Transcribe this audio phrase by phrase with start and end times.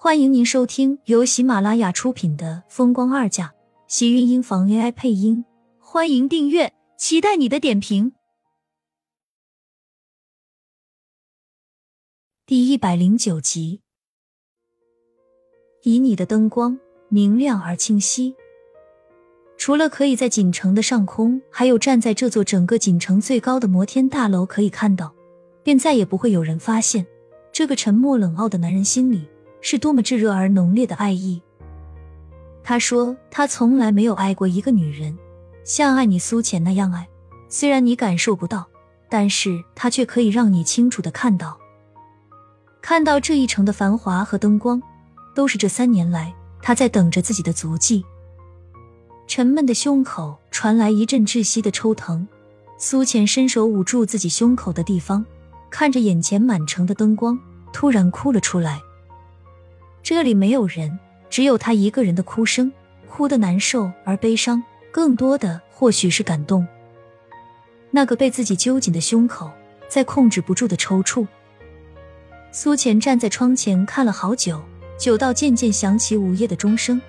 [0.00, 3.46] 欢迎您收听由喜马拉雅出品的《风光二嫁》，
[3.88, 5.44] 喜运音房 AI 配音。
[5.80, 8.12] 欢迎订阅，期待你的点评。
[12.46, 13.80] 第一百零九集，
[15.82, 16.78] 以你的灯光
[17.08, 18.36] 明亮而清晰。
[19.56, 25.12] 除了可以在锦城的上空，还有站在这座整个锦城最高的摩天大楼可以看到，
[25.64, 27.04] 便再也不会有人发现
[27.50, 29.26] 这个沉默冷傲的男人心里。
[29.60, 31.42] 是多么炙热而浓烈的爱意。
[32.62, 35.16] 他说：“他从来没有爱过一个女人，
[35.64, 37.08] 像爱你苏浅那样爱。
[37.48, 38.66] 虽然你感受不到，
[39.08, 41.58] 但是他却可以让你清楚的看到。
[42.82, 44.82] 看到这一城的繁华和灯光，
[45.34, 48.04] 都是这三年来他在等着自己的足迹。”
[49.26, 52.26] 沉闷的胸口传来一阵窒息的抽疼，
[52.78, 55.24] 苏浅伸手捂住自己胸口的地方，
[55.70, 57.38] 看着眼前满城的灯光，
[57.72, 58.80] 突然哭了出来。
[60.02, 60.98] 这里没有人，
[61.28, 62.72] 只有他一个人的哭声，
[63.06, 66.66] 哭得难受而悲伤，更多的或许是感动。
[67.90, 69.50] 那个被自己揪紧的胸口
[69.88, 71.26] 在控制不住的抽搐。
[72.52, 74.62] 苏浅站在窗前看了好久，
[74.98, 77.00] 久到渐渐响起午夜的钟声，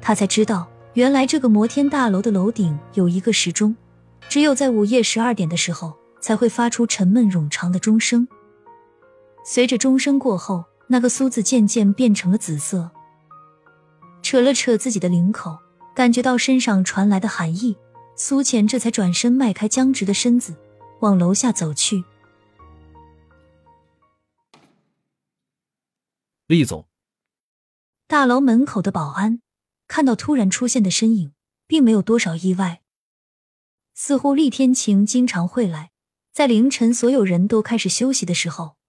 [0.00, 3.76] 他才知道，原来这个摩天大楼的楼顶有一个时钟，
[4.28, 8.26] 只有在午夜十二点的时候才会发出沉闷冗长的钟声。
[9.44, 10.64] 随着钟声过后。
[10.92, 12.90] 那个苏字渐渐变成了紫色，
[14.22, 15.56] 扯了扯自己的领口，
[15.94, 17.76] 感觉到身上传来的寒意，
[18.16, 20.56] 苏浅这才转身迈开僵直的身子，
[20.98, 22.02] 往楼下走去。
[26.48, 26.88] 厉总，
[28.08, 29.40] 大楼门口的保安
[29.86, 31.32] 看到突然出现的身影，
[31.68, 32.80] 并没有多少意外，
[33.94, 35.92] 似乎厉天晴经常会来，
[36.32, 38.79] 在凌晨所有人都开始休息的时候。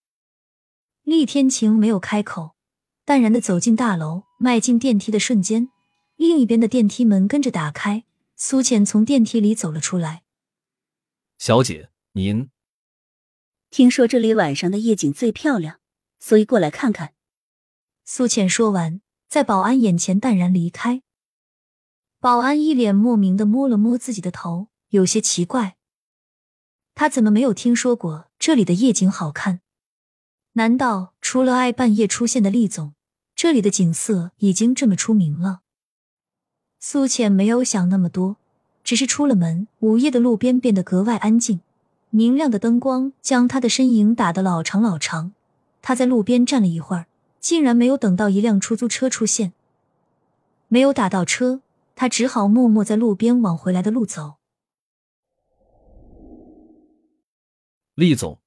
[1.03, 2.55] 厉天晴没有开口，
[3.03, 5.69] 淡然的走进大楼，迈进电梯的瞬间，
[6.15, 10.23] 另一边的电梯门跟着打开，苏浅从电梯里走了出来。
[11.39, 12.49] 小姐，您
[13.71, 15.79] 听说这里晚上的夜景最漂亮，
[16.19, 17.13] 所以过来看看。
[18.05, 21.01] 苏浅说完，在保安眼前淡然离开。
[22.19, 25.77] 保安一脸莫名的摸了摸自己的头，有些奇怪，
[26.93, 29.61] 他怎么没有听说过这里的夜景好看？
[30.53, 32.93] 难道除了爱半夜出现的厉总，
[33.35, 35.61] 这里的景色已经这么出名了？
[36.77, 38.35] 苏浅没有想那么多，
[38.83, 39.67] 只是出了门。
[39.79, 41.61] 午夜的路边变得格外安静，
[42.09, 45.31] 明亮的灯光将他的身影打得老长老长。
[45.81, 47.07] 他在路边站了一会儿，
[47.39, 49.53] 竟然没有等到一辆出租车出现，
[50.67, 51.61] 没有打到车，
[51.95, 54.33] 他只好默默在路边往回来的路走。
[57.95, 58.37] 厉总。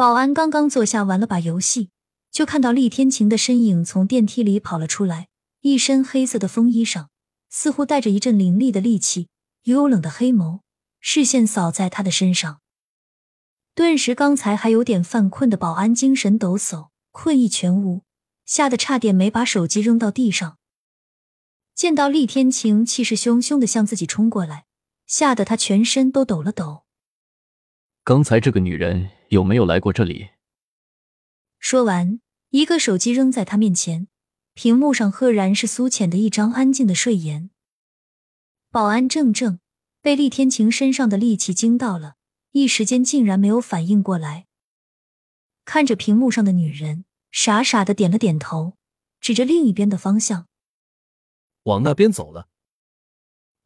[0.00, 1.90] 保安刚刚坐下玩了把游戏，
[2.30, 5.28] 就看到厉天晴的身影从电梯里跑了出来，
[5.60, 7.10] 一身黑色的风衣上
[7.50, 9.28] 似乎带着一阵凌厉的戾气，
[9.64, 10.60] 幽冷的黑眸，
[11.00, 12.62] 视线扫在他的身上，
[13.74, 18.00] 顿时刚才还有点犯困的保安精神抖擞，困意全无，
[18.46, 20.56] 吓得差点没把手机扔到地上。
[21.74, 24.64] 见到厉天晴气势汹汹的向自己冲过来，
[25.06, 26.84] 吓得他全身都抖了抖。
[28.02, 29.10] 刚才这个女人。
[29.30, 30.30] 有没有来过这里？
[31.60, 34.08] 说完，一个手机扔在他面前，
[34.54, 37.50] 屏幕上赫然是苏浅的一张安静的睡颜。
[38.72, 39.60] 保安怔怔，
[40.02, 42.16] 被厉天晴身上的戾气惊到了，
[42.50, 44.48] 一时间竟然没有反应过来。
[45.64, 48.76] 看着屏幕上的女人，傻傻的点了点头，
[49.20, 50.48] 指着另一边的方向，
[51.62, 52.48] 往那边走了。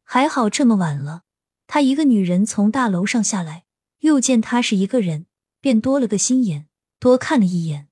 [0.03, 1.23] 还好这么晚了，
[1.65, 3.64] 她一个女人从大楼上下来，
[4.05, 5.25] 又见他是一个人。
[5.65, 6.67] 便多了个心眼，
[6.99, 7.87] 多看了一眼。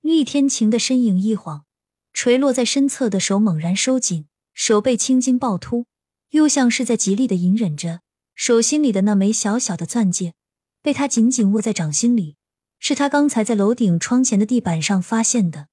[0.00, 1.66] 厉天晴的身影一晃，
[2.14, 5.84] 垂落在身侧的手猛然收紧，手背青筋暴突，
[6.30, 8.00] 又像是在极力的隐忍着。
[8.34, 10.32] 手心里的那枚小小的钻戒，
[10.80, 12.36] 被他紧紧握在掌心里，
[12.78, 15.68] 是他刚才在楼顶窗前的地板上发现的。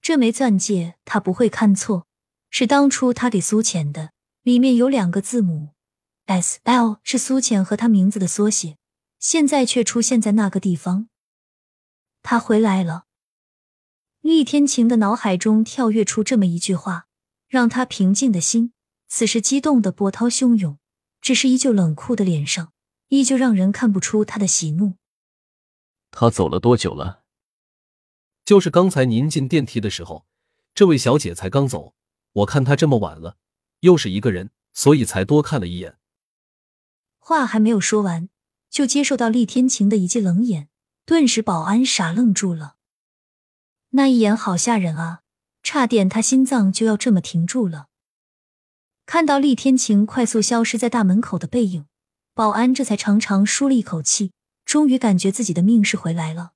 [0.00, 2.06] 这枚钻戒他不会看错，
[2.48, 5.74] 是当初他给苏浅的，里面有两个字母
[6.26, 8.76] S L，是苏浅和他名字的缩写。
[9.18, 11.08] 现在却出现在那个地方，
[12.22, 13.06] 他回来了。
[14.20, 17.06] 厉天晴的脑海中跳跃出这么一句话，
[17.48, 18.72] 让他平静的心
[19.08, 20.78] 此时激动的波涛汹涌。
[21.22, 22.72] 只是依旧冷酷的脸上，
[23.08, 24.94] 依旧让人看不出他的喜怒。
[26.12, 27.24] 他走了多久了？
[28.44, 30.26] 就是刚才您进电梯的时候，
[30.72, 31.94] 这位小姐才刚走。
[32.32, 33.38] 我看她这么晚了，
[33.80, 35.98] 又是一个人，所以才多看了一眼。
[37.28, 38.28] 话还没有说完。
[38.70, 40.68] 就接受到厉天晴的一记冷眼，
[41.04, 42.76] 顿时保安傻愣住了。
[43.90, 45.22] 那一眼好吓人啊，
[45.60, 47.88] 差点他心脏就要这么停住了。
[49.06, 51.86] 看到厉天晴快速消失在大门口的背影，
[52.32, 54.30] 保安这才长长舒了一口气，
[54.64, 56.52] 终于感觉自己的命是回来了。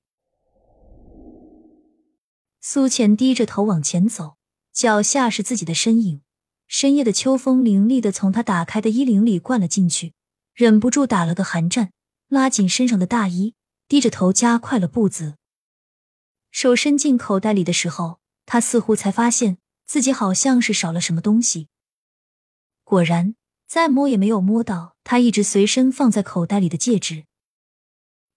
[2.61, 4.37] 苏浅低着头往前走，
[4.71, 6.21] 脚下是自己的身影。
[6.67, 10.13] 深夜的秋风凌厉的从他打开的衣领里灌了进去，
[10.61, 11.91] 忍不住打了个寒战，
[12.27, 13.55] 拉紧身上的大衣，
[13.87, 15.33] 低着头加快了步子。
[16.51, 21.69] 手伸进口袋里的时候，他似乎才发现自己好像是少了什么东西。
[22.83, 23.33] 果然，
[23.67, 27.25] 再摸也没有摸到他一直随身放在口袋里的戒指。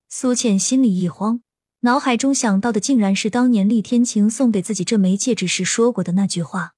[0.09, 1.43] 苏浅心里一慌。
[1.81, 6.75] 脑海中想到的竟然是当年厉天晴送给自己这枚戒指时说过的那句话。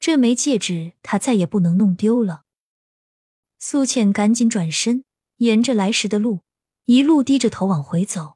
[0.00, 2.43] 这枚戒指他再也不能弄丢了。
[3.66, 5.04] 苏浅赶紧转身，
[5.38, 6.40] 沿着来时的路，
[6.84, 8.34] 一路低着头往回走。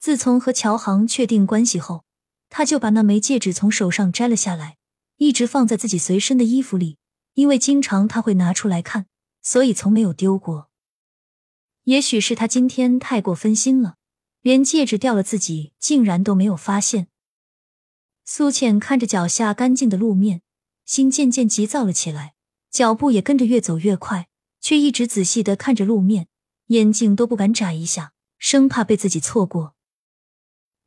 [0.00, 2.04] 自从和乔航确定关系后，
[2.48, 4.78] 他就把那枚戒指从手上摘了下来，
[5.18, 6.98] 一直放在自己随身的衣服里，
[7.34, 9.06] 因为经常他会拿出来看，
[9.42, 10.68] 所以从没有丢过。
[11.84, 13.94] 也许是他今天太过分心了。
[14.40, 17.06] 连戒指掉了，自己竟然都没有发现。
[18.24, 20.42] 苏浅看着脚下干净的路面，
[20.84, 22.34] 心渐渐急躁了起来，
[22.70, 24.28] 脚步也跟着越走越快，
[24.60, 26.28] 却一直仔细的看着路面，
[26.66, 29.74] 眼睛都不敢眨一下，生怕被自己错过。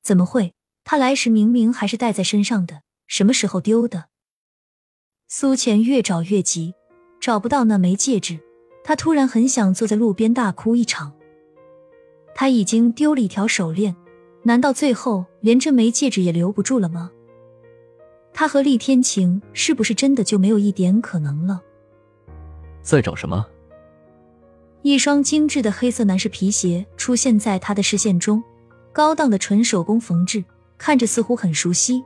[0.02, 0.54] 怎么会？
[0.86, 4.06] 他来时明明还是带在身上的，什么时候丢的？
[5.28, 6.74] 苏浅越找越急，
[7.20, 8.40] 找不到那枚戒指，
[8.84, 11.14] 他突然很想坐在路边大哭一场。
[12.36, 13.96] 他已经丢了一条手链，
[14.44, 17.12] 难道最后连这枚戒指也留不住了吗？
[18.34, 21.62] 他和厉天晴是不是真的就没有一点可能了？
[22.84, 23.44] 在找什么？
[24.84, 28.44] 一双精致的黑色男士皮鞋出现在他的视线中，
[28.92, 30.44] 高档的纯手工缝制，
[30.78, 32.04] 看着似乎很熟悉。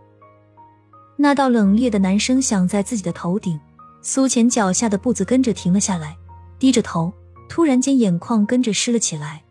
[1.16, 3.60] 那道冷冽的男声响在自己的头顶，
[4.04, 6.16] 苏浅脚下的步子跟着停了下来，
[6.60, 7.12] 低着头，
[7.50, 9.44] 突然间眼眶跟着湿了起来。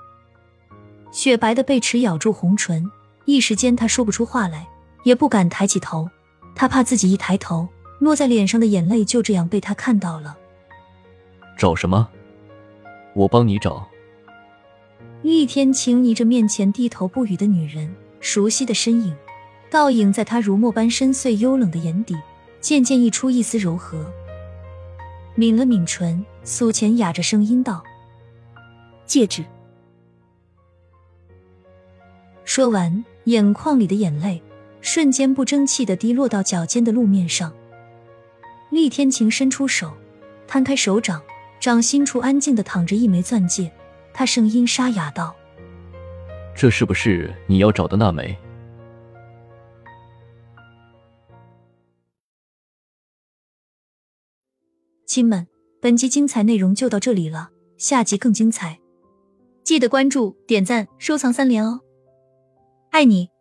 [1.11, 2.89] 雪白的贝齿咬住红唇，
[3.25, 4.69] 一时间他说不出话来，
[5.03, 6.09] 也不敢抬起头，
[6.55, 7.67] 他怕自己一抬头，
[7.99, 10.37] 落在脸上的眼泪就这样被他看到了。
[11.57, 12.09] 找什么？
[13.15, 13.89] 我帮你找。
[15.23, 19.17] 厉天晴睨着面前低头不语的女人，熟悉的身影，
[19.71, 22.15] 倒影在他如墨般深邃幽冷的眼底，
[22.61, 24.13] 渐渐溢出一丝柔和。
[25.35, 27.83] 抿了抿唇，苏浅哑着声音道
[29.07, 29.45] ：“戒指。”
[32.45, 34.41] 说完，眼眶里的眼泪
[34.81, 37.53] 瞬间不争气的滴落到脚尖的路面上。
[38.71, 39.93] 厉天晴伸出手，
[40.47, 41.21] 摊开手掌，
[41.67, 43.73] 掌心处安静的躺着一枚钻戒。
[44.15, 45.35] 他声音沙哑道
[46.55, 48.39] ：“这是不是你要找的那枚？”
[55.09, 55.49] 亲们，
[55.83, 58.79] 本集精彩内容就到这里了，下集更精彩，
[59.65, 61.81] 记得关注、点赞、收藏三连哦！
[62.93, 63.36] 爱你。